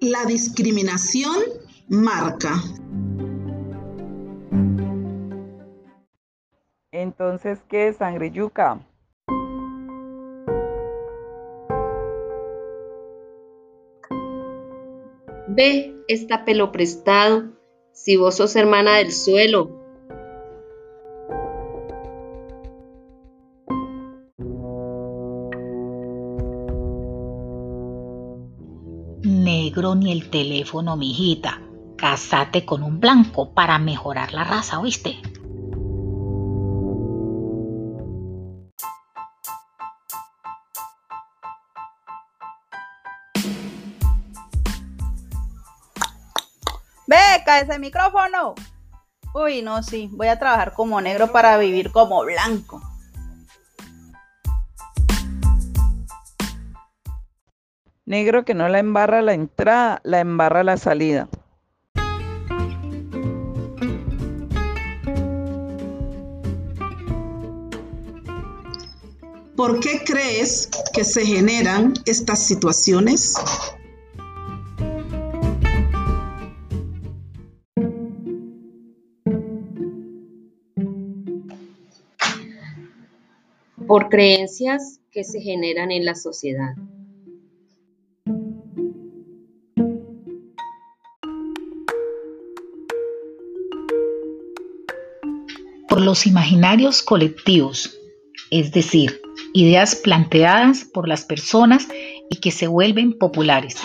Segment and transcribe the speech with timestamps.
[0.00, 1.34] La discriminación
[1.88, 2.62] marca.
[6.92, 8.78] Entonces, ¿qué es sangre yuca?
[15.48, 17.50] Ve, está pelo prestado,
[17.92, 19.77] si vos sos hermana del suelo.
[29.22, 31.60] Negro ni el teléfono, mijita.
[31.96, 35.16] Casate con un blanco para mejorar la raza, ¿oíste?
[47.08, 48.54] Beca, ese micrófono.
[49.34, 52.87] Uy, no, sí, voy a trabajar como negro para vivir como blanco.
[58.08, 61.28] Negro que no la embarra la entrada, la embarra la salida.
[69.54, 73.34] ¿Por qué crees que se generan estas situaciones?
[83.86, 86.74] por creencias que se generan en la sociedad.
[95.88, 97.98] Por los imaginarios colectivos,
[98.50, 99.20] es decir,
[99.54, 101.88] ideas planteadas por las personas
[102.30, 103.76] y que se vuelven populares.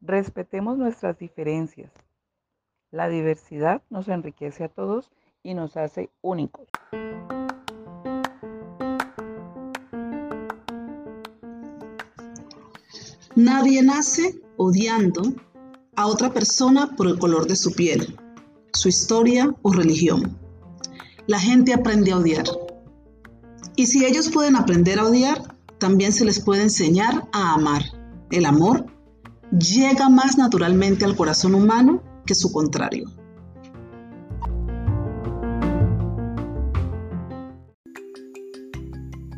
[0.00, 1.92] Respetemos nuestras diferencias.
[2.90, 5.10] La diversidad nos enriquece a todos
[5.42, 6.68] y nos hace únicos.
[13.36, 15.34] Nadie nace odiando
[15.94, 18.18] a otra persona por el color de su piel,
[18.72, 20.38] su historia o religión.
[21.26, 22.46] La gente aprende a odiar.
[23.76, 27.82] Y si ellos pueden aprender a odiar, también se les puede enseñar a amar.
[28.30, 28.86] El amor
[29.50, 33.04] llega más naturalmente al corazón humano que su contrario.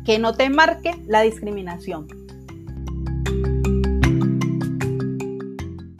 [0.05, 2.28] Que no te marque la discriminación.